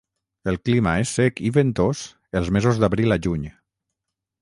El 0.51 0.55
clima 0.69 0.93
és 1.01 1.11
sec 1.19 1.43
i 1.51 1.53
ventós 1.59 2.03
els 2.43 2.53
mesos 2.59 2.83
d'abril 2.85 3.19
a 3.19 3.23
juny. 3.27 3.49